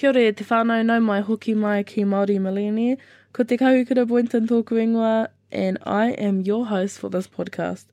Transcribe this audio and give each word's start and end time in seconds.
Kia 0.00 0.08
ora 0.08 0.32
te 0.32 0.44
whānau 0.48 0.82
nau 0.88 0.98
mai 1.04 1.20
hoki 1.20 1.52
mai 1.62 1.82
ki 1.82 2.04
Māori 2.10 2.40
Millionaire. 2.40 2.96
Ko 3.34 3.44
te 3.44 3.58
kahukura 3.58 4.06
Boynton 4.08 4.46
tōku 4.48 4.78
ingoa, 4.82 5.28
and 5.52 5.76
I 5.82 6.12
am 6.12 6.40
your 6.40 6.68
host 6.68 6.98
for 6.98 7.10
this 7.10 7.26
podcast. 7.28 7.84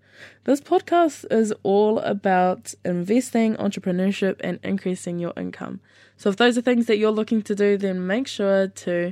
This 0.46 0.62
podcast 0.62 1.26
is 1.30 1.52
all 1.64 2.00
about 2.00 2.74
investing, 2.86 3.58
entrepreneurship, 3.58 4.38
and 4.40 4.62
increasing 4.64 5.20
your 5.20 5.34
income. 5.36 5.82
So, 6.16 6.30
if 6.30 6.38
those 6.38 6.58
are 6.58 6.62
things 6.62 6.86
that 6.86 6.98
you're 6.98 7.12
looking 7.12 7.42
to 7.42 7.54
do, 7.54 7.76
then 7.76 8.08
make 8.08 8.30
sure 8.30 8.68
to 8.70 9.12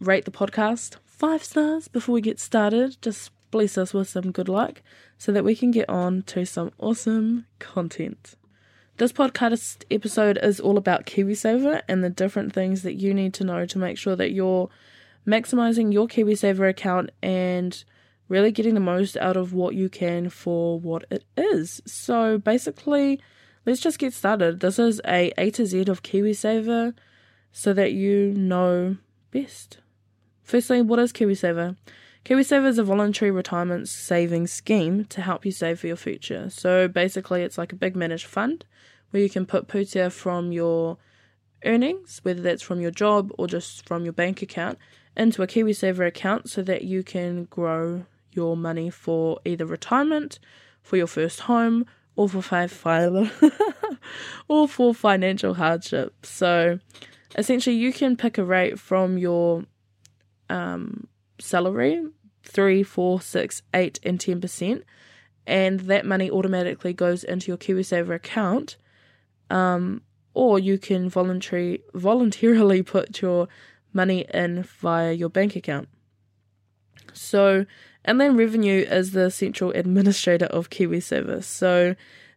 rate 0.00 0.24
the 0.24 0.30
podcast 0.30 0.96
five 1.04 1.44
stars 1.44 1.88
before 1.88 2.14
we 2.14 2.22
get 2.22 2.40
started. 2.40 2.96
Just 3.02 3.32
bless 3.50 3.76
us 3.76 3.92
with 3.92 4.08
some 4.08 4.32
good 4.32 4.48
luck 4.48 4.80
so 5.18 5.30
that 5.30 5.44
we 5.44 5.54
can 5.54 5.72
get 5.72 5.90
on 5.90 6.22
to 6.28 6.46
some 6.46 6.72
awesome 6.78 7.44
content. 7.58 8.34
This 8.96 9.12
podcast 9.12 9.82
episode 9.90 10.38
is 10.40 10.60
all 10.60 10.78
about 10.78 11.04
KiwiSaver 11.04 11.82
and 11.88 12.04
the 12.04 12.10
different 12.10 12.52
things 12.52 12.82
that 12.82 12.94
you 12.94 13.12
need 13.12 13.34
to 13.34 13.44
know 13.44 13.66
to 13.66 13.76
make 13.76 13.98
sure 13.98 14.14
that 14.14 14.30
you're 14.30 14.70
maximizing 15.26 15.92
your 15.92 16.06
KiwiSaver 16.06 16.70
account 16.70 17.10
and 17.20 17.82
really 18.28 18.52
getting 18.52 18.74
the 18.74 18.80
most 18.80 19.16
out 19.16 19.36
of 19.36 19.52
what 19.52 19.74
you 19.74 19.88
can 19.88 20.28
for 20.28 20.78
what 20.78 21.06
it 21.10 21.24
is. 21.36 21.82
So 21.84 22.38
basically, 22.38 23.20
let's 23.66 23.80
just 23.80 23.98
get 23.98 24.12
started. 24.12 24.60
This 24.60 24.78
is 24.78 25.00
a 25.04 25.32
A 25.38 25.50
to 25.50 25.66
Z 25.66 25.86
of 25.88 26.04
KiwiSaver 26.04 26.94
so 27.50 27.72
that 27.72 27.94
you 27.94 28.32
know 28.34 28.98
best. 29.32 29.78
Firstly, 30.44 30.82
what 30.82 31.00
is 31.00 31.12
KiwiSaver? 31.12 31.76
KiwiSaver 32.24 32.66
is 32.66 32.78
a 32.78 32.84
voluntary 32.84 33.32
retirement 33.32 33.88
savings 33.88 34.52
scheme 34.52 35.04
to 35.06 35.20
help 35.20 35.44
you 35.44 35.50
save 35.50 35.80
for 35.80 35.88
your 35.88 35.96
future. 35.96 36.48
So 36.48 36.86
basically, 36.86 37.42
it's 37.42 37.58
like 37.58 37.72
a 37.72 37.76
big 37.76 37.96
managed 37.96 38.26
fund 38.26 38.64
where 39.14 39.22
you 39.22 39.30
can 39.30 39.46
put 39.46 39.68
pūtea 39.68 40.10
from 40.10 40.50
your 40.50 40.98
earnings, 41.64 42.18
whether 42.24 42.42
that's 42.42 42.64
from 42.64 42.80
your 42.80 42.90
job 42.90 43.30
or 43.38 43.46
just 43.46 43.86
from 43.86 44.02
your 44.02 44.12
bank 44.12 44.42
account, 44.42 44.76
into 45.16 45.40
a 45.40 45.46
KiwiSaver 45.46 46.04
account 46.04 46.50
so 46.50 46.62
that 46.62 46.82
you 46.82 47.04
can 47.04 47.44
grow 47.44 48.06
your 48.32 48.56
money 48.56 48.90
for 48.90 49.38
either 49.44 49.66
retirement, 49.66 50.40
for 50.82 50.96
your 50.96 51.06
first 51.06 51.42
home, 51.42 51.86
or 52.16 52.28
for 52.28 52.42
five 52.42 53.30
or 54.48 54.66
for 54.66 54.92
financial 54.92 55.54
hardship. 55.54 56.26
So 56.26 56.80
essentially, 57.36 57.76
you 57.76 57.92
can 57.92 58.16
pick 58.16 58.36
a 58.36 58.44
rate 58.44 58.80
from 58.80 59.16
your 59.16 59.62
um, 60.50 61.06
salary 61.38 62.04
three, 62.42 62.82
four, 62.82 63.20
six, 63.20 63.62
eight, 63.72 64.00
and 64.02 64.18
ten 64.18 64.40
percent, 64.40 64.82
and 65.46 65.78
that 65.82 66.04
money 66.04 66.28
automatically 66.28 66.92
goes 66.92 67.22
into 67.22 67.46
your 67.46 67.58
KiwiSaver 67.58 68.16
account. 68.16 68.76
Um, 69.50 70.02
or 70.32 70.58
you 70.58 70.78
can 70.78 71.08
voluntary 71.08 71.82
voluntarily 71.94 72.82
put 72.94 73.20
your 73.22 73.48
money 73.92 74.26
in 74.32 74.62
via 74.62 75.12
your 75.12 75.28
bank 75.28 75.56
account. 75.56 75.88
So, 77.12 77.66
Inland 78.06 78.36
Revenue 78.36 78.84
is 78.90 79.12
the 79.12 79.30
central 79.30 79.70
administrator 79.70 80.46
of 80.46 80.68
KiwiSaver. 80.70 81.44
So, 81.44 81.94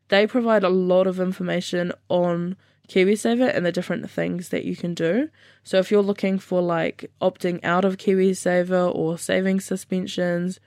they 0.09 0.27
provide 0.27 0.64
a 0.64 0.69
lot 0.69 1.08
of 1.08 1.19
information 1.19 1.91
on 2.09 2.55
KiwiSaver 2.88 3.53
and 3.53 3.66
the 3.66 3.71
different 3.71 4.09
things 4.09 4.49
that 4.49 4.64
you 4.64 4.75
can 4.75 4.94
do. 4.94 5.30
So 5.64 5.77
if 5.77 5.92
you're 5.92 6.02
looking 6.02 6.39
for 6.39 6.61
like 6.61 7.11
opting 7.21 7.64
out 7.64 7.83
of 7.83 7.97
KiwiSaver 7.97 8.94
or 8.94 9.17
saving 9.17 9.59
suspensions 9.59 10.59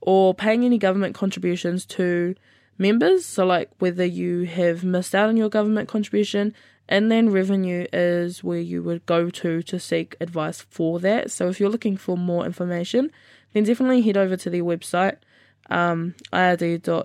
or 0.00 0.34
paying 0.34 0.64
any 0.64 0.78
government 0.78 1.14
contributions 1.14 1.84
to 1.86 2.34
members, 2.78 3.24
so 3.24 3.46
like 3.46 3.70
whether 3.78 4.04
you 4.04 4.42
have 4.44 4.84
missed 4.84 5.14
out 5.14 5.28
on 5.28 5.36
your 5.36 5.48
government 5.48 5.88
contribution, 5.88 6.54
Inland 6.88 7.32
Revenue 7.32 7.86
is 7.92 8.44
where 8.44 8.58
you 8.58 8.82
would 8.82 9.06
go 9.06 9.30
to 9.30 9.62
to 9.62 9.80
seek 9.80 10.16
advice 10.20 10.60
for 10.60 11.00
that. 11.00 11.30
So 11.30 11.48
if 11.48 11.58
you're 11.58 11.70
looking 11.70 11.96
for 11.96 12.16
more 12.16 12.44
information, 12.44 13.10
then 13.52 13.64
definitely 13.64 14.02
head 14.02 14.16
over 14.16 14.36
to 14.36 14.50
their 14.50 14.64
website, 14.64 15.16
um, 15.70 16.14
ird.govt.nz. 16.32 16.96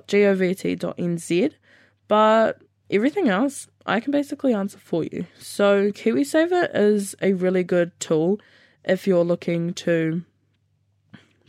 But 2.08 2.62
everything 2.90 3.30
else, 3.30 3.68
I 3.86 4.00
can 4.00 4.12
basically 4.12 4.54
answer 4.54 4.80
for 4.80 5.04
you. 5.04 5.26
So, 5.40 5.92
KiwiSaver 5.92 6.70
is 6.74 7.16
a 7.22 7.34
really 7.34 7.64
good 7.64 7.92
tool 8.00 8.40
if 8.84 9.06
you're 9.08 9.24
looking 9.24 9.74
to 9.76 10.24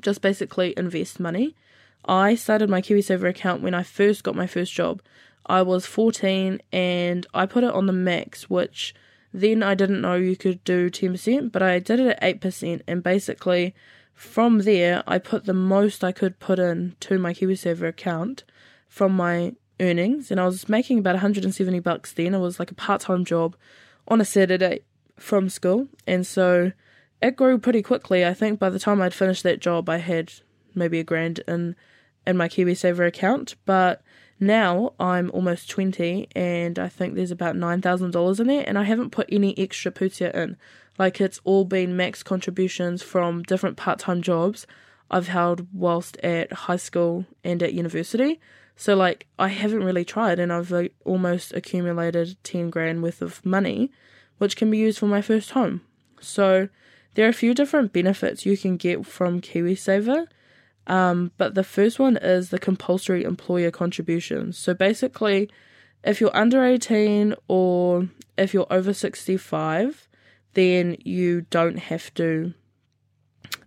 just 0.03 0.21
basically 0.23 0.75
invest 0.77 1.19
money. 1.19 1.55
I 2.05 2.35
started 2.35 2.71
my 2.71 2.81
KiwiSaver 2.81 3.29
account 3.29 3.63
when 3.63 3.75
I 3.75 3.83
first 3.83 4.25
got 4.25 4.35
my 4.35 4.47
first 4.47 4.73
job. 4.73 5.03
I 5.47 5.63
was 5.63 5.87
14 5.87 6.61
and 6.73 7.27
I 7.35 7.47
put 7.47 7.65
it 7.65 7.73
on 7.73 7.87
the 7.87 7.93
max, 7.93 8.49
which 8.49 8.95
then 9.33 9.63
I 9.63 9.75
didn't 9.75 10.01
know 10.01 10.15
you 10.15 10.37
could 10.37 10.63
do 10.65 10.91
10%, 10.91 11.53
but 11.53 11.63
I 11.63 11.79
did 11.79 12.01
it 12.01 12.19
at 12.21 12.41
8%. 12.41 12.83
And 12.87 13.03
basically, 13.03 13.75
from 14.15 14.61
there, 14.61 15.03
I 15.07 15.19
put 15.19 15.45
the 15.45 15.55
most 15.55 16.05
I 16.05 16.13
could 16.13 16.39
put 16.39 16.59
in 16.59 16.97
to 17.01 17.19
my 17.19 17.33
KiwiSaver 17.33 17.89
account 17.89 18.45
from 18.89 19.13
my 19.13 19.55
earnings, 19.81 20.31
and 20.31 20.39
I 20.41 20.45
was 20.45 20.69
making 20.69 20.99
about 20.99 21.15
170 21.15 21.81
bucks 21.81 22.13
then. 22.13 22.35
It 22.35 22.39
was 22.39 22.59
like 22.59 22.71
a 22.71 22.75
part 22.75 23.03
time 23.03 23.25
job 23.25 23.57
on 24.09 24.21
a 24.21 24.25
Saturday 24.25 24.81
from 25.17 25.49
school, 25.49 25.89
and 26.07 26.27
so 26.27 26.73
it 27.23 27.37
grew 27.37 27.59
pretty 27.59 27.83
quickly. 27.83 28.27
I 28.27 28.35
think 28.35 28.59
by 28.59 28.69
the 28.69 28.79
time 28.79 29.01
I'd 29.01 29.15
finished 29.15 29.43
that 29.45 29.61
job, 29.61 29.89
I 29.89 29.99
had 29.99 30.33
maybe 30.75 30.99
a 30.99 31.05
grand 31.05 31.41
in 31.49 31.77
in 32.27 32.37
my 32.37 32.49
KiwiSaver 32.49 33.07
account, 33.07 33.55
but 33.65 34.03
now 34.39 34.95
I'm 34.99 35.31
almost 35.33 35.69
20 35.69 36.29
and 36.35 36.79
I 36.79 36.89
think 36.89 37.15
there's 37.15 37.31
about 37.31 37.57
$9,000 37.57 38.41
in 38.41 38.47
there 38.47 38.65
and 38.67 38.79
I 38.79 38.85
haven't 38.85 39.11
put 39.11 39.29
any 39.31 39.57
extra 39.59 39.93
pūtea 39.93 40.35
in. 40.35 40.57
Like 40.99 41.21
it's 41.21 41.41
all 41.45 41.65
been 41.65 41.97
max 41.97 42.23
contributions 42.23 43.03
from 43.03 43.43
different 43.43 43.77
part-time 43.77 44.23
jobs 44.23 44.67
I've 45.11 45.29
held 45.29 45.67
whilst 45.73 46.17
at 46.19 46.53
high 46.53 46.77
school 46.77 47.27
and 47.45 47.63
at 47.63 47.75
university. 47.75 48.41
So 48.77 48.95
like 48.95 49.27
I 49.39 49.49
haven't 49.49 49.85
really 49.85 50.05
tried 50.05 50.39
and 50.39 50.53
I've 50.53 50.71
like 50.71 50.95
almost 51.05 51.53
accumulated 51.53 52.37
10 52.43 52.71
grand 52.71 53.03
worth 53.03 53.21
of 53.21 53.45
money 53.45 53.91
which 54.39 54.57
can 54.57 54.71
be 54.71 54.79
used 54.79 54.99
for 54.99 55.07
my 55.07 55.21
first 55.21 55.51
home. 55.51 55.83
So 56.19 56.71
there 57.15 57.27
are 57.27 57.31
a 57.31 57.35
few 57.35 57.53
different 57.53 57.93
benefits 57.93 58.47
you 58.47 58.57
can 58.57 58.79
get 58.79 59.05
from 59.05 59.43
KiwiSaver. 59.43 60.27
Um, 60.87 61.31
but 61.37 61.55
the 61.55 61.65
first 61.65 61.99
one 61.99 62.17
is 62.17 62.51
the 62.51 62.59
compulsory 62.59 63.25
employer 63.25 63.71
contributions. 63.71 64.59
So 64.59 64.75
basically, 64.75 65.51
if 66.03 66.21
you're 66.21 66.37
under 66.37 66.65
18 66.65 67.35
or 67.49 68.09
if 68.37 68.55
you're 68.55 68.67
over 68.71 68.93
65, 68.93 70.09
then 70.55 70.97
you 71.05 71.43
don't 71.43 71.79
have 71.79 72.13
to 72.15 72.55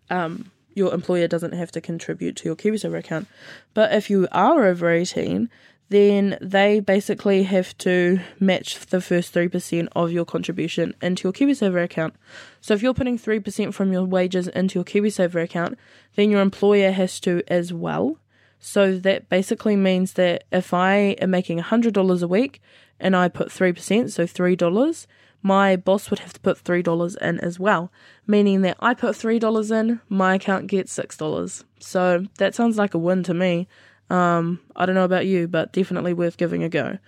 um, 0.10 0.52
your 0.76 0.94
employer 0.94 1.28
doesn't 1.28 1.54
have 1.54 1.72
to 1.72 1.82
contribute 1.82 2.36
to 2.38 2.46
your 2.46 2.56
KiwiSaver 2.56 2.98
account. 2.98 3.28
But 3.74 3.94
if 3.94 4.10
you 4.10 4.28
are 4.32 4.66
over 4.66 4.90
18, 4.90 5.50
then 5.90 6.38
they 6.42 6.80
basically 6.80 7.44
have 7.44 7.78
to 7.80 8.20
match 8.40 8.80
the 8.88 9.02
first 9.02 9.34
3% 9.34 9.88
of 9.96 10.12
your 10.12 10.26
contribution 10.26 10.96
into 11.02 11.28
your 11.28 11.34
KiwiSaver 11.34 11.84
account. 11.84 12.16
So 12.62 12.74
if 12.74 12.82
you're 12.82 12.94
putting 12.94 13.20
3% 13.20 13.74
from 13.74 13.94
your 13.94 14.06
wages 14.06 14.48
into 14.48 14.80
your 14.80 14.86
KiwiSaver 14.86 15.44
account, 15.44 15.78
then 16.16 16.32
your 16.32 16.42
employer 16.42 16.92
has 16.92 17.20
to 17.22 17.44
as 17.48 17.74
well. 17.74 18.18
So 18.60 18.98
that 19.00 19.28
basically 19.30 19.76
means 19.76 20.14
that 20.14 20.46
if 20.52 20.74
I 20.74 20.96
am 21.20 21.32
making 21.32 21.60
$100 21.60 22.24
a 22.24 22.28
week 22.28 22.62
and 23.00 23.16
I 23.16 23.28
put 23.28 23.50
3%, 23.50 24.10
so 24.10 24.24
$3, 24.24 25.08
my 25.42 25.76
boss 25.76 26.10
would 26.10 26.20
have 26.20 26.34
to 26.34 26.40
put 26.40 26.64
$3 26.64 27.18
in 27.18 27.40
as 27.42 27.60
well, 27.60 27.92
meaning 28.26 28.62
that 28.62 28.78
I 28.80 28.94
put 28.94 29.16
$3 29.16 29.80
in, 29.80 30.00
my 30.08 30.36
account 30.36 30.68
gets 30.68 30.98
$6. 30.98 31.66
So 31.80 32.26
that 32.38 32.56
sounds 32.56 32.78
like 32.78 32.94
a 32.94 32.98
win 32.98 33.24
to 33.24 33.34
me. 33.34 33.68
Um, 34.14 34.60
I 34.76 34.86
don't 34.86 34.94
know 34.94 35.06
about 35.06 35.26
you, 35.26 35.48
but 35.48 35.74
definitely 35.74 36.14
worth 36.14 36.38
giving 36.38 36.64
a 36.64 36.70
go. 36.70 37.00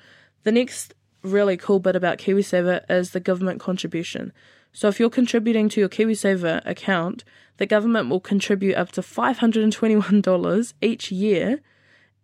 The 0.44 0.52
next 0.52 0.96
really 1.22 1.56
cool 1.56 1.80
bit 1.80 1.96
about 1.96 2.18
KiwiSaver 2.18 2.84
is 2.90 3.12
the 3.12 3.20
government 3.20 3.60
contribution. 3.60 4.34
So 4.74 4.88
if 4.88 5.00
you're 5.00 5.12
contributing 5.12 5.70
to 5.70 5.80
your 5.80 5.90
KiwiSaver 5.90 6.66
account, 6.66 7.24
the 7.58 7.68
government 7.68 8.10
will 8.10 8.20
contribute 8.20 8.76
up 8.76 8.92
to 8.94 9.02
$521 9.02 10.74
each 10.82 11.12
year 11.12 11.62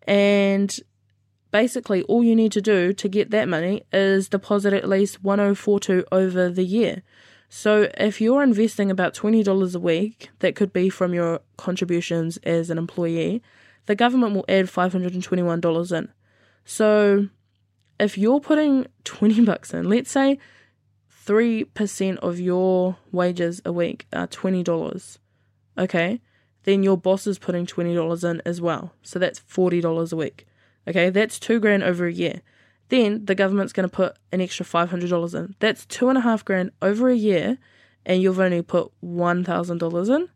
and 0.08 0.76
basically 1.52 2.02
all 2.04 2.24
you 2.24 2.36
need 2.36 2.52
to 2.54 2.62
do 2.62 2.92
to 2.92 3.08
get 3.08 3.30
that 3.30 3.48
money 3.48 3.84
is 3.94 4.30
deposit 4.30 4.74
at 4.74 4.90
least 4.90 5.24
1042 5.24 6.06
over 6.12 6.50
the 6.50 6.64
year. 6.64 7.04
So 7.50 7.88
if 7.98 8.20
you're 8.20 8.42
investing 8.42 8.90
about 8.90 9.14
$20 9.14 9.76
a 9.76 9.80
week, 9.80 10.30
that 10.40 10.56
could 10.56 10.74
be 10.74 10.90
from 10.90 11.14
your 11.14 11.42
contributions 11.58 12.38
as 12.38 12.70
an 12.70 12.80
employee, 12.80 13.44
the 13.86 13.96
government 13.96 14.36
will 14.36 14.46
add 14.48 14.66
$521 14.66 15.98
in. 15.98 16.10
So 16.66 17.28
if 18.00 18.18
you're 18.18 18.40
putting 18.40 18.88
20 19.04 19.42
bucks 19.46 19.74
in, 19.74 19.90
let's 19.90 20.12
say 20.12 20.40
3% 21.26 22.18
of 22.18 22.40
your 22.40 22.98
wages 23.12 23.62
a 23.66 23.72
week 23.72 24.08
are 24.12 24.28
$20, 24.28 25.18
okay? 25.78 26.22
Then 26.64 26.84
your 26.84 26.98
boss 26.98 27.28
is 27.28 27.40
putting 27.40 27.66
$20 27.66 28.30
in 28.30 28.42
as 28.46 28.62
well. 28.62 28.94
So 29.02 29.20
that's 29.20 29.40
$40 29.40 30.14
a 30.14 30.16
week. 30.16 30.48
Okay, 30.88 31.10
that's 31.10 31.40
two 31.40 31.60
grand 31.60 31.84
over 31.84 32.08
a 32.08 32.14
year. 32.14 32.42
then 32.90 33.24
the 33.26 33.36
government's 33.36 33.72
going 33.72 33.88
to 33.88 33.96
put 33.96 34.18
an 34.32 34.42
extra 34.42 34.66
$500 34.66 35.36
in. 35.36 35.56
That's 35.60 35.86
two 35.86 36.10
and 36.10 36.18
a 36.18 36.22
half 36.22 36.44
grand 36.44 36.72
over 36.82 37.10
a 37.10 37.16
year, 37.16 37.58
and 38.06 38.22
you've 38.22 38.40
only 38.40 38.62
put 38.62 38.92
$1,000 39.04 40.16
in. 40.16 40.30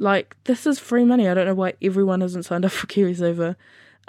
Like, 0.00 0.34
this 0.44 0.66
is 0.66 0.78
free 0.78 1.04
money. 1.04 1.28
I 1.28 1.34
don't 1.34 1.46
know 1.46 1.54
why 1.54 1.74
everyone 1.80 2.22
hasn't 2.22 2.46
signed 2.46 2.64
up 2.64 2.72
for 2.72 2.86
KiwiSaver. 2.88 3.54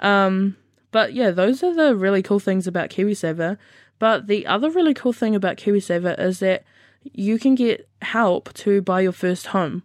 Um, 0.00 0.56
but 0.90 1.12
yeah, 1.12 1.30
those 1.30 1.62
are 1.62 1.74
the 1.74 1.94
really 1.94 2.22
cool 2.22 2.40
things 2.40 2.66
about 2.66 2.90
KiwiSaver. 2.90 3.58
But 3.98 4.26
the 4.26 4.46
other 4.46 4.70
really 4.70 4.94
cool 4.94 5.12
thing 5.12 5.36
about 5.36 5.58
KiwiSaver 5.58 6.18
is 6.18 6.40
that 6.40 6.64
you 7.12 7.38
can 7.38 7.54
get 7.54 7.88
help 8.00 8.52
to 8.54 8.80
buy 8.80 9.02
your 9.02 9.12
first 9.12 9.48
home. 9.48 9.82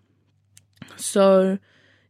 So 0.96 1.60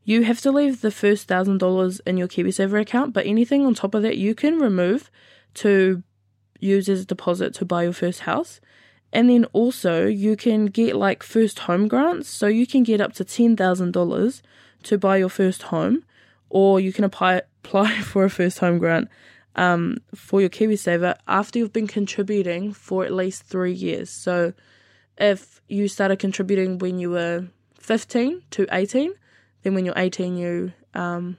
you 0.03 0.23
have 0.23 0.41
to 0.41 0.51
leave 0.51 0.81
the 0.81 0.91
first 0.91 1.27
thousand 1.27 1.57
dollars 1.57 1.99
in 2.01 2.17
your 2.17 2.27
KiwiSaver 2.27 2.79
account, 2.79 3.13
but 3.13 3.25
anything 3.25 3.65
on 3.65 3.73
top 3.73 3.95
of 3.95 4.03
that 4.03 4.17
you 4.17 4.35
can 4.35 4.59
remove 4.59 5.09
to 5.55 6.03
use 6.59 6.87
as 6.87 7.01
a 7.01 7.05
deposit 7.05 7.53
to 7.55 7.65
buy 7.65 7.83
your 7.83 7.93
first 7.93 8.21
house. 8.21 8.61
And 9.13 9.29
then 9.29 9.45
also 9.53 10.05
you 10.05 10.35
can 10.35 10.65
get 10.67 10.95
like 10.95 11.23
first 11.23 11.59
home 11.59 11.87
grants, 11.87 12.29
so 12.29 12.47
you 12.47 12.67
can 12.67 12.83
get 12.83 13.01
up 13.01 13.13
to 13.13 13.23
ten 13.23 13.55
thousand 13.55 13.91
dollars 13.91 14.43
to 14.83 14.97
buy 14.97 15.17
your 15.17 15.29
first 15.29 15.63
home, 15.63 16.03
or 16.49 16.79
you 16.79 16.91
can 16.91 17.03
apply 17.03 17.41
apply 17.63 18.01
for 18.01 18.23
a 18.23 18.29
first 18.29 18.59
home 18.59 18.77
grant 18.77 19.09
um, 19.57 19.97
for 20.15 20.39
your 20.39 20.49
KiwiSaver 20.49 21.15
after 21.27 21.59
you've 21.59 21.73
been 21.73 21.87
contributing 21.87 22.71
for 22.71 23.03
at 23.03 23.11
least 23.11 23.43
three 23.43 23.73
years. 23.73 24.09
So 24.09 24.53
if 25.17 25.61
you 25.67 25.87
started 25.87 26.19
contributing 26.19 26.77
when 26.77 26.99
you 26.99 27.09
were 27.09 27.47
15 27.79 28.43
to 28.51 28.67
18, 28.71 29.13
then 29.63 29.73
when 29.73 29.83
you're 29.83 29.97
18, 29.97 30.37
you 30.37 30.71
um, 30.93 31.37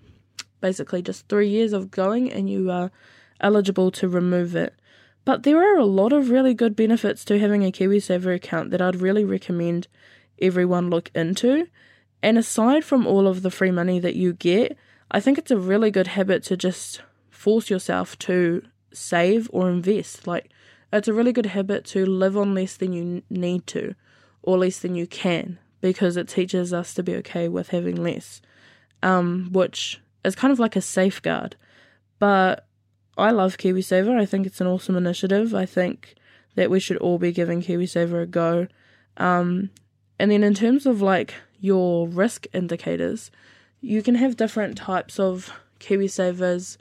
basically 0.61 1.01
just 1.01 1.29
three 1.29 1.49
years 1.49 1.73
of 1.73 1.91
going 1.91 2.31
and 2.31 2.51
you 2.51 2.71
are 2.71 2.91
eligible 3.41 3.91
to 3.93 4.09
remove 4.09 4.57
it. 4.57 4.75
But 5.29 5.43
there 5.43 5.59
are 5.59 5.77
a 5.77 5.85
lot 5.85 6.15
of 6.15 6.31
really 6.31 6.55
good 6.55 6.75
benefits 6.75 7.23
to 7.27 7.39
having 7.39 7.63
a 7.63 7.71
KiwiSaver 7.71 8.35
account 8.35 8.71
that 8.71 8.81
I'd 8.81 9.03
really 9.03 9.27
recommend 9.27 9.87
everyone 10.41 10.89
look 10.89 11.11
into. 11.15 11.69
And 12.23 12.39
aside 12.39 12.83
from 12.83 13.07
all 13.07 13.27
of 13.27 13.43
the 13.43 13.51
free 13.51 13.71
money 13.71 14.01
that 14.01 14.15
you 14.15 14.33
get, 14.33 14.79
I 15.11 15.21
think 15.21 15.37
it's 15.37 15.51
a 15.51 15.59
really 15.59 15.91
good 15.91 16.07
habit 16.07 16.45
to 16.45 16.57
just 16.57 17.03
force 17.29 17.69
yourself 17.69 18.19
to 18.21 18.63
save 18.91 19.51
or 19.53 19.69
invest. 19.69 20.27
Like, 20.27 20.49
it's 20.95 21.09
a 21.09 21.13
really 21.13 21.35
good 21.35 21.45
habit 21.45 21.85
to 21.89 22.07
live 22.07 22.35
on 22.35 22.55
less 22.55 22.79
than 22.79 22.95
you 22.95 23.23
need 23.29 23.67
to 23.67 23.95
or 24.41 24.57
less 24.57 24.79
than 24.79 24.95
you 24.95 25.07
can 25.07 25.59
because 25.83 26.17
it 26.17 26.29
teaches 26.29 26.73
us 26.73 26.95
to 26.95 27.03
be 27.03 27.15
okay 27.17 27.49
with 27.49 27.69
having 27.69 28.03
less, 28.03 28.41
um, 29.03 29.51
which 29.53 30.01
is 30.25 30.35
kind 30.35 30.53
of 30.53 30.59
like 30.59 30.75
a 30.75 30.81
safeguard. 30.81 31.55
But 32.19 32.68
I 33.19 33.33
love 33.33 33.59
KiwiSaver. 33.59 34.19
I 34.19 34.25
think 34.25 34.47
it's 34.47 34.61
an 34.61 34.69
awesome 34.69 34.97
initiative. 34.97 35.55
I 35.55 35.67
think 35.67 36.15
that 36.55 36.71
we 36.71 36.81
should 36.81 36.97
all 36.99 37.19
be 37.19 37.33
giving 37.33 37.61
KiwiSaver 37.61 38.23
a 38.23 38.27
go. 38.27 38.69
Um, 39.17 39.71
and 40.19 40.31
then 40.31 40.45
in 40.45 40.55
terms 40.55 40.87
of 40.87 41.03
like 41.03 41.35
your 41.61 42.09
risk 42.09 42.47
indicators, 42.53 43.31
you 43.81 44.03
can 44.03 44.15
have 44.15 44.37
different 44.37 44.79
types 44.79 45.19
of 45.19 45.53
KiwiSavers. 45.81 46.77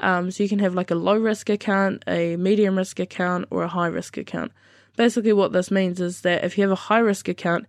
Um, 0.00 0.30
so 0.30 0.42
you 0.42 0.48
can 0.48 0.58
have 0.60 0.74
like 0.74 0.90
a 0.90 0.94
low 0.94 1.16
risk 1.16 1.48
account, 1.48 2.04
a 2.06 2.36
medium 2.36 2.76
risk 2.76 3.00
account, 3.00 3.46
or 3.50 3.62
a 3.62 3.68
high 3.68 3.86
risk 3.86 4.16
account. 4.16 4.52
Basically, 4.96 5.32
what 5.32 5.52
this 5.52 5.70
means 5.70 6.00
is 6.00 6.20
that 6.22 6.44
if 6.44 6.58
you 6.58 6.62
have 6.62 6.72
a 6.72 6.86
high 6.86 6.98
risk 6.98 7.28
account, 7.28 7.66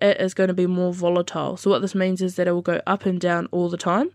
it 0.00 0.20
is 0.20 0.34
going 0.34 0.48
to 0.48 0.54
be 0.54 0.66
more 0.66 0.92
volatile. 0.92 1.56
So 1.56 1.70
what 1.70 1.80
this 1.80 1.94
means 1.94 2.20
is 2.20 2.36
that 2.36 2.46
it 2.46 2.52
will 2.52 2.62
go 2.62 2.82
up 2.86 3.06
and 3.06 3.20
down 3.20 3.48
all 3.50 3.70
the 3.70 3.76
time. 3.78 4.10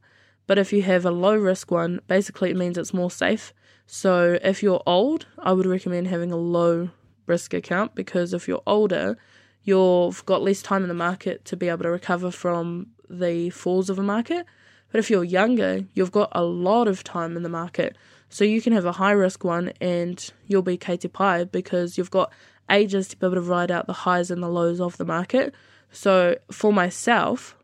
But 0.52 0.60
if 0.60 0.74
you 0.74 0.82
have 0.82 1.06
a 1.06 1.12
low 1.12 1.38
risk 1.38 1.72
one, 1.72 2.02
basically 2.08 2.50
it 2.50 2.58
means 2.58 2.78
it's 2.78 2.94
more 2.94 3.10
safe. 3.10 3.54
So 3.86 4.38
if 4.44 4.62
you're 4.62 4.84
old, 4.86 5.26
I 5.40 5.54
would 5.54 5.66
recommend 5.66 6.08
having 6.08 6.34
a 6.34 6.36
low 6.36 6.90
risk 7.26 7.54
account 7.54 7.96
because 7.96 8.34
if 8.34 8.50
you're 8.50 8.62
older, 8.68 9.18
you've 9.64 10.26
got 10.26 10.42
less 10.42 10.62
time 10.62 10.84
in 10.84 10.90
the 10.90 10.94
market 10.94 11.46
to 11.46 11.56
be 11.56 11.70
able 11.70 11.84
to 11.84 11.90
recover 11.90 12.32
from 12.32 12.88
the 13.10 13.50
falls 13.52 13.90
of 13.90 13.98
a 13.98 14.04
market. 14.04 14.46
But 14.92 15.00
if 15.00 15.10
you're 15.10 15.24
younger, 15.24 15.86
you've 15.94 16.12
got 16.12 16.28
a 16.34 16.44
lot 16.44 16.90
of 16.90 17.02
time 17.02 17.38
in 17.38 17.44
the 17.44 17.48
market. 17.48 17.96
So 18.28 18.44
you 18.44 18.62
can 18.62 18.74
have 18.74 18.84
a 18.84 18.92
high 18.92 19.12
risk 19.12 19.46
one 19.46 19.72
and 19.80 20.34
you'll 20.48 20.64
be 20.64 20.76
kei 20.76 20.98
te 20.98 21.08
pai 21.08 21.46
because 21.46 21.98
you've 21.98 22.12
got 22.12 22.30
ages 22.70 23.08
to 23.08 23.16
be 23.16 23.26
able 23.26 23.36
to 23.36 23.42
ride 23.42 23.72
out 23.72 23.88
the 23.88 23.94
highs 24.04 24.30
and 24.30 24.44
the 24.44 24.50
lows 24.50 24.82
of 24.82 24.98
the 24.98 25.06
market. 25.06 25.56
So 25.94 26.36
for 26.52 26.74
myself, 26.74 27.56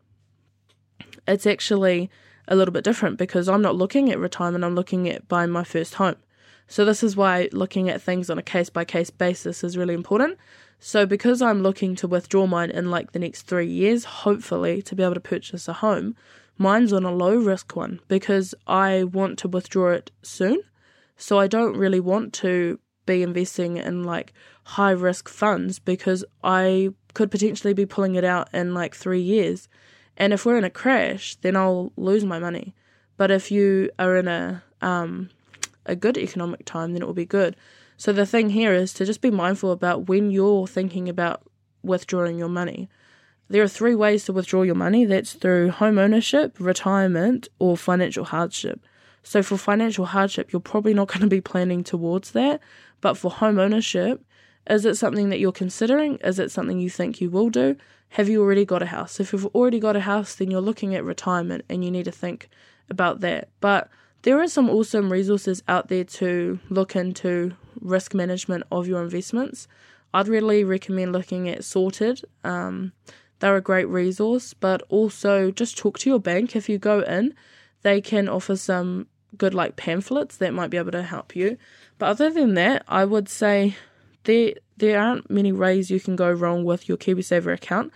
it's 1.26 1.46
actually 1.46 2.08
a 2.48 2.56
little 2.56 2.72
bit 2.72 2.84
different 2.84 3.18
because 3.18 3.48
I'm 3.48 3.62
not 3.62 3.76
looking 3.76 4.10
at 4.10 4.18
retirement, 4.18 4.64
I'm 4.64 4.74
looking 4.74 5.08
at 5.08 5.28
buying 5.28 5.50
my 5.50 5.64
first 5.64 5.94
home. 5.94 6.16
So 6.66 6.84
this 6.84 7.02
is 7.02 7.16
why 7.16 7.48
looking 7.52 7.88
at 7.88 8.02
things 8.02 8.28
on 8.28 8.38
a 8.38 8.42
case 8.42 8.68
by 8.68 8.84
case 8.84 9.10
basis 9.10 9.64
is 9.64 9.76
really 9.76 9.94
important. 9.94 10.38
So 10.80 11.06
because 11.06 11.40
I'm 11.40 11.62
looking 11.62 11.96
to 11.96 12.08
withdraw 12.08 12.46
mine 12.46 12.70
in 12.70 12.90
like 12.90 13.12
the 13.12 13.18
next 13.18 13.42
3 13.42 13.66
years, 13.66 14.04
hopefully 14.04 14.82
to 14.82 14.94
be 14.94 15.02
able 15.02 15.14
to 15.14 15.20
purchase 15.20 15.66
a 15.68 15.72
home, 15.72 16.14
mine's 16.58 16.92
on 16.92 17.04
a 17.04 17.12
low 17.12 17.36
risk 17.36 17.74
one 17.74 18.00
because 18.08 18.54
I 18.66 19.04
want 19.04 19.38
to 19.40 19.48
withdraw 19.48 19.92
it 19.92 20.10
soon. 20.22 20.60
So 21.16 21.38
I 21.38 21.46
don't 21.46 21.76
really 21.76 22.00
want 22.00 22.32
to 22.34 22.78
be 23.06 23.22
investing 23.22 23.78
in 23.78 24.04
like 24.04 24.32
high 24.64 24.90
risk 24.90 25.28
funds 25.28 25.78
because 25.78 26.24
I 26.44 26.90
could 27.14 27.30
potentially 27.30 27.72
be 27.72 27.86
pulling 27.86 28.14
it 28.14 28.24
out 28.24 28.48
in 28.52 28.74
like 28.74 28.94
three 28.94 29.22
years. 29.22 29.68
And 30.18 30.32
if 30.32 30.44
we're 30.44 30.58
in 30.58 30.64
a 30.64 30.70
crash, 30.70 31.36
then 31.36 31.56
I'll 31.56 31.92
lose 31.96 32.24
my 32.24 32.38
money. 32.38 32.74
But 33.16 33.30
if 33.30 33.50
you 33.50 33.90
are 33.98 34.16
in 34.16 34.28
a 34.28 34.62
um, 34.82 35.30
a 35.86 35.96
good 35.96 36.18
economic 36.18 36.66
time, 36.66 36.92
then 36.92 37.02
it 37.02 37.06
will 37.06 37.14
be 37.14 37.24
good. 37.24 37.56
So 37.96 38.12
the 38.12 38.26
thing 38.26 38.50
here 38.50 38.74
is 38.74 38.92
to 38.94 39.06
just 39.06 39.20
be 39.20 39.30
mindful 39.30 39.72
about 39.72 40.08
when 40.08 40.30
you're 40.30 40.66
thinking 40.66 41.08
about 41.08 41.42
withdrawing 41.82 42.38
your 42.38 42.48
money. 42.48 42.88
There 43.48 43.62
are 43.62 43.68
three 43.68 43.94
ways 43.94 44.24
to 44.24 44.32
withdraw 44.32 44.62
your 44.62 44.74
money. 44.74 45.04
That's 45.04 45.32
through 45.32 45.70
home 45.70 45.98
ownership, 45.98 46.56
retirement, 46.60 47.48
or 47.58 47.76
financial 47.76 48.24
hardship. 48.24 48.80
So 49.22 49.42
for 49.42 49.56
financial 49.56 50.04
hardship, 50.04 50.52
you're 50.52 50.60
probably 50.60 50.94
not 50.94 51.08
going 51.12 51.22
to 51.22 51.28
be 51.28 51.40
planning 51.40 51.82
towards 51.82 52.32
that. 52.32 52.60
But 53.00 53.16
for 53.16 53.30
home 53.30 53.58
ownership, 53.58 54.24
is 54.68 54.84
it 54.84 54.96
something 54.96 55.30
that 55.30 55.40
you're 55.40 55.52
considering? 55.52 56.16
Is 56.16 56.38
it 56.38 56.50
something 56.50 56.78
you 56.78 56.90
think 56.90 57.20
you 57.20 57.30
will 57.30 57.50
do? 57.50 57.76
Have 58.10 58.28
you 58.28 58.42
already 58.42 58.64
got 58.64 58.82
a 58.82 58.86
house? 58.86 59.20
If 59.20 59.32
you've 59.32 59.46
already 59.46 59.80
got 59.80 59.96
a 59.96 60.00
house, 60.00 60.34
then 60.34 60.50
you're 60.50 60.60
looking 60.60 60.94
at 60.94 61.04
retirement 61.04 61.64
and 61.68 61.84
you 61.84 61.90
need 61.90 62.06
to 62.06 62.12
think 62.12 62.48
about 62.88 63.20
that. 63.20 63.48
But 63.60 63.88
there 64.22 64.40
are 64.40 64.48
some 64.48 64.70
awesome 64.70 65.12
resources 65.12 65.62
out 65.68 65.88
there 65.88 66.04
to 66.04 66.58
look 66.68 66.96
into 66.96 67.52
risk 67.80 68.14
management 68.14 68.64
of 68.72 68.88
your 68.88 69.02
investments. 69.02 69.68
I'd 70.12 70.28
really 70.28 70.64
recommend 70.64 71.12
looking 71.12 71.48
at 71.48 71.64
Sorted. 71.64 72.22
Um, 72.42 72.92
they're 73.40 73.56
a 73.56 73.60
great 73.60 73.88
resource, 73.88 74.54
but 74.54 74.82
also 74.88 75.50
just 75.50 75.78
talk 75.78 75.98
to 76.00 76.10
your 76.10 76.18
bank. 76.18 76.56
If 76.56 76.68
you 76.68 76.78
go 76.78 77.00
in, 77.00 77.34
they 77.82 78.00
can 78.00 78.28
offer 78.28 78.56
some 78.56 79.06
good 79.36 79.54
like 79.54 79.76
pamphlets 79.76 80.38
that 80.38 80.54
might 80.54 80.70
be 80.70 80.78
able 80.78 80.92
to 80.92 81.02
help 81.02 81.36
you. 81.36 81.58
But 81.98 82.06
other 82.06 82.30
than 82.30 82.54
that, 82.54 82.84
I 82.88 83.04
would 83.04 83.28
say 83.28 83.76
there 84.28 84.52
there 84.76 85.00
aren't 85.00 85.28
many 85.28 85.50
ways 85.50 85.90
you 85.90 85.98
can 85.98 86.14
go 86.14 86.30
wrong 86.30 86.62
with 86.62 86.88
your 86.88 86.98
KiwiSaver 86.98 87.52
account 87.52 87.92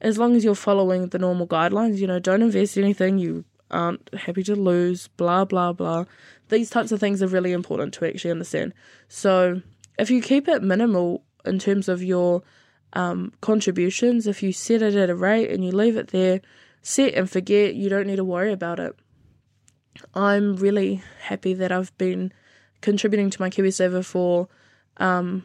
as 0.00 0.18
long 0.18 0.36
as 0.36 0.44
you're 0.44 0.54
following 0.54 1.08
the 1.08 1.18
normal 1.18 1.46
guidelines. 1.46 1.98
You 1.98 2.08
know, 2.08 2.18
don't 2.18 2.42
invest 2.42 2.76
anything 2.76 3.18
you 3.18 3.44
aren't 3.70 4.12
happy 4.12 4.42
to 4.42 4.56
lose, 4.56 5.08
blah 5.08 5.44
blah 5.44 5.72
blah. 5.72 6.04
These 6.48 6.70
types 6.70 6.90
of 6.90 6.98
things 6.98 7.22
are 7.22 7.28
really 7.28 7.52
important 7.52 7.94
to 7.94 8.06
actually 8.06 8.32
understand. 8.32 8.74
So 9.08 9.62
if 9.98 10.10
you 10.10 10.20
keep 10.20 10.48
it 10.48 10.62
minimal 10.62 11.22
in 11.44 11.58
terms 11.60 11.88
of 11.88 12.02
your 12.02 12.42
um, 12.94 13.32
contributions, 13.40 14.26
if 14.26 14.42
you 14.42 14.52
set 14.52 14.82
it 14.82 14.96
at 14.96 15.10
a 15.10 15.14
rate 15.14 15.50
and 15.50 15.64
you 15.64 15.70
leave 15.70 15.96
it 15.96 16.08
there, 16.08 16.40
set 16.82 17.14
and 17.14 17.30
forget, 17.30 17.76
you 17.76 17.88
don't 17.88 18.06
need 18.06 18.16
to 18.16 18.24
worry 18.24 18.52
about 18.52 18.80
it. 18.80 18.96
I'm 20.14 20.56
really 20.56 21.02
happy 21.22 21.54
that 21.54 21.70
I've 21.70 21.96
been 21.98 22.32
contributing 22.80 23.30
to 23.30 23.40
my 23.40 23.48
KiwiSaver 23.48 24.04
for. 24.04 24.48
Um, 24.96 25.44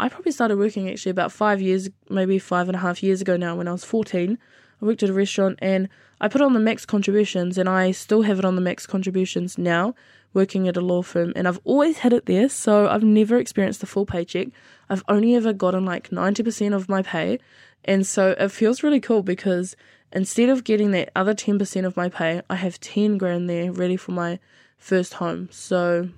I 0.00 0.08
probably 0.08 0.32
started 0.32 0.58
working 0.58 0.88
actually 0.88 1.10
about 1.10 1.32
five 1.32 1.60
years, 1.60 1.88
maybe 2.08 2.38
five 2.38 2.68
and 2.68 2.76
a 2.76 2.80
half 2.80 3.02
years 3.02 3.20
ago 3.20 3.36
now 3.36 3.56
when 3.56 3.68
I 3.68 3.72
was 3.72 3.84
14. 3.84 4.38
I 4.80 4.84
worked 4.84 5.02
at 5.02 5.10
a 5.10 5.12
restaurant 5.12 5.58
and 5.60 5.88
I 6.20 6.28
put 6.28 6.40
on 6.40 6.54
the 6.54 6.60
max 6.60 6.86
contributions 6.86 7.58
and 7.58 7.68
I 7.68 7.90
still 7.92 8.22
have 8.22 8.38
it 8.38 8.44
on 8.44 8.54
the 8.56 8.60
max 8.60 8.86
contributions 8.86 9.58
now, 9.58 9.94
working 10.32 10.66
at 10.68 10.76
a 10.76 10.80
law 10.80 11.02
firm. 11.02 11.32
And 11.36 11.46
I've 11.46 11.60
always 11.64 11.98
had 11.98 12.12
it 12.12 12.26
there, 12.26 12.48
so 12.48 12.88
I've 12.88 13.02
never 13.02 13.36
experienced 13.36 13.80
the 13.80 13.86
full 13.86 14.06
paycheck. 14.06 14.48
I've 14.88 15.04
only 15.08 15.34
ever 15.34 15.52
gotten 15.52 15.84
like 15.84 16.10
90% 16.10 16.74
of 16.74 16.88
my 16.88 17.02
pay. 17.02 17.38
And 17.84 18.06
so 18.06 18.34
it 18.38 18.50
feels 18.50 18.82
really 18.82 19.00
cool 19.00 19.22
because 19.22 19.76
Instead 20.12 20.48
of 20.48 20.64
getting 20.64 20.90
that 20.90 21.10
other 21.14 21.34
10% 21.34 21.84
of 21.84 21.96
my 21.96 22.08
pay, 22.08 22.42
I 22.50 22.56
have 22.56 22.80
10 22.80 23.16
grand 23.18 23.48
there 23.48 23.70
ready 23.70 23.96
for 23.96 24.12
my 24.12 24.40
first 24.76 25.14
home. 25.14 25.48
So 25.52 26.08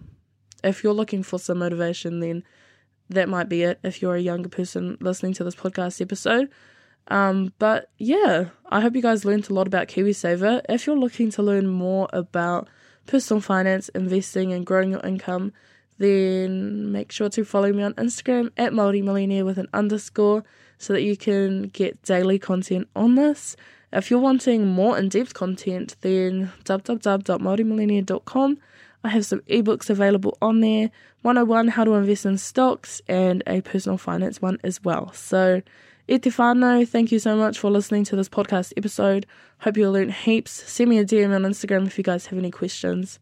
if 0.65 0.83
you're 0.83 0.95
looking 0.95 1.23
for 1.23 1.39
some 1.39 1.59
motivation, 1.59 2.21
then 2.21 2.43
that 3.11 3.29
might 3.29 3.49
be 3.49 3.63
it 3.63 3.79
if 3.83 4.01
you're 4.01 4.17
a 4.17 4.21
younger 4.21 4.49
person 4.49 4.97
listening 5.01 5.35
to 5.35 5.45
this 5.45 5.55
podcast 5.55 6.01
episode. 6.01 6.51
Um, 7.09 7.53
but 7.59 7.91
yeah, 7.99 8.51
I 8.69 8.81
hope 8.81 8.95
you 8.95 9.03
guys 9.03 9.25
learned 9.25 9.51
a 9.51 9.55
lot 9.55 9.67
about 9.67 9.89
KiwiSaver. 9.89 10.63
If 10.69 10.87
you're 10.87 10.99
looking 10.99 11.31
to 11.33 11.43
learn 11.43 11.67
more 11.67 12.09
about 12.13 12.69
personal 13.07 13.41
finance, 13.41 13.89
investing, 13.91 14.53
and 14.53 14.65
growing 14.65 14.93
your 14.93 15.01
income, 15.01 15.53
then 15.99 16.93
make 16.93 17.13
sure 17.13 17.29
to 17.31 17.45
follow 17.45 17.73
me 17.73 17.83
on 17.83 17.95
Instagram 17.95 18.51
at 18.57 18.73
Māori 18.73 19.03
Millionaire 19.03 19.45
with 19.45 19.59
an 19.59 19.69
underscore 19.73 20.45
so 20.79 20.93
that 20.93 21.03
you 21.03 21.17
can 21.17 21.63
get 21.65 22.03
daily 22.03 22.39
content 22.39 22.89
on 22.97 23.15
this. 23.15 23.57
If 23.93 24.11
you're 24.11 24.21
wanting 24.21 24.67
more 24.67 24.99
in 24.99 25.11
depth 25.11 25.35
content, 25.35 25.97
then 26.01 26.51
www.maorimillionaire.com. 26.65 28.59
I 29.05 29.09
have 29.09 29.27
some 29.27 29.41
ebooks 29.41 29.91
available 29.91 30.39
on 30.41 30.61
there 30.61 30.91
101 31.23 31.69
How 31.69 31.85
to 31.85 31.95
Invest 31.95 32.25
in 32.25 32.39
Stocks 32.39 33.03
and 33.09 33.43
a 33.47 33.61
personal 33.61 33.99
finance 33.99 34.41
one 34.41 34.59
as 34.63 34.83
well. 34.83 35.13
So, 35.13 35.63
e 36.09 36.19
whānau, 36.19 36.87
thank 36.87 37.11
you 37.11 37.19
so 37.19 37.37
much 37.37 37.59
for 37.59 37.71
listening 37.71 38.05
to 38.05 38.17
this 38.17 38.29
podcast 38.29 38.73
episode. 38.77 39.27
Hope 39.59 39.77
you 39.77 39.91
learned 39.91 40.13
heaps. 40.13 40.51
Send 40.53 40.91
me 40.91 40.99
a 40.99 41.05
DM 41.05 41.35
on 41.35 41.43
Instagram 41.43 41.87
if 41.87 41.99
you 41.99 42.05
guys 42.05 42.27
have 42.27 42.39
any 42.39 42.51
questions. 42.51 43.19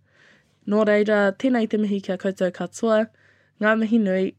Nō 0.69 0.85
reira, 0.85 1.35
tēnei 1.39 1.69
te 1.69 1.79
mihi 1.79 2.01
kia 2.01 2.19
koutou 2.19 2.51
katoa. 2.53 3.09
Ngā 3.61 3.79
mihi 3.81 3.99
nui, 3.99 4.35